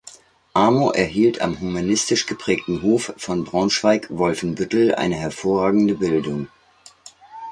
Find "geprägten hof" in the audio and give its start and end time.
2.25-3.13